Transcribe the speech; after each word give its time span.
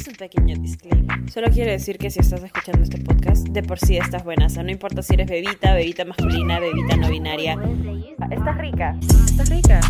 Es 0.00 0.08
un 0.08 0.14
pequeño 0.14 0.56
disclaimer. 0.56 1.30
Solo 1.30 1.48
quiero 1.50 1.70
decir 1.70 1.98
que 1.98 2.08
si 2.08 2.20
estás 2.20 2.42
escuchando 2.42 2.82
este 2.82 2.96
podcast, 2.96 3.46
de 3.48 3.62
por 3.62 3.78
sí 3.78 3.98
estás 3.98 4.24
buena. 4.24 4.46
O 4.46 4.48
sea, 4.48 4.62
no 4.62 4.70
importa 4.70 5.02
si 5.02 5.12
eres 5.12 5.28
bebita, 5.28 5.74
bebita 5.74 6.06
masculina, 6.06 6.58
bebita 6.58 6.96
no 6.96 7.10
binaria. 7.10 7.58
Estás 8.30 8.56
rica. 8.56 8.96
Estás 9.02 9.50
rica. 9.50 9.80